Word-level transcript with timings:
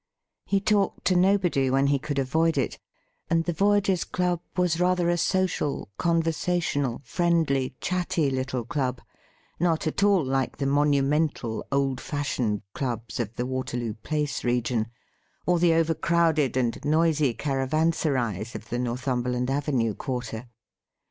He 0.47 0.59
talked 0.59 1.05
to 1.05 1.15
nobody 1.15 1.69
when 1.69 1.85
he 1.85 1.99
could 1.99 2.17
avoid 2.17 2.57
it; 2.57 2.79
and 3.29 3.43
the 3.43 3.53
Voyagers' 3.53 4.03
Club 4.03 4.39
was 4.57 4.79
rather 4.79 5.09
a 5.11 5.15
social, 5.15 5.89
conversational, 5.99 7.01
friendly, 7.05 7.75
chatty 7.81 8.31
little 8.31 8.65
club— 8.65 8.99
not 9.69 9.85
at 9.85 10.01
all 10.01 10.25
like 10.25 10.57
the 10.57 10.65
monumental 10.65 11.63
old 11.71 12.01
fashioned 12.01 12.63
clubs 12.73 13.19
of 13.19 13.35
the 13.35 13.45
Waterloo 13.45 13.93
Place 13.93 14.43
region, 14.43 14.87
or 15.45 15.59
the 15.59 15.75
overcrowded 15.75 16.57
and 16.57 16.83
noisy' 16.83 17.31
caravanserais' 17.35 18.47
of 18.55 18.69
the 18.69 18.79
Northumberland 18.79 19.51
Avenue 19.51 19.93
quarter. 19.93 20.47